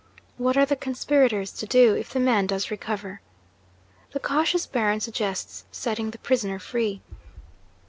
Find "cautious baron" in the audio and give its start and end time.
4.19-4.99